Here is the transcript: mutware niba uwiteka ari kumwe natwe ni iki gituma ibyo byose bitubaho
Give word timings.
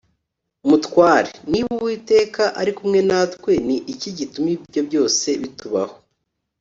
mutware 0.67 1.29
niba 1.51 1.69
uwiteka 1.79 2.43
ari 2.59 2.71
kumwe 2.77 2.99
natwe 3.09 3.51
ni 3.67 3.75
iki 3.93 4.09
gituma 4.17 4.49
ibyo 4.55 4.81
byose 4.89 5.27
bitubaho 5.41 5.95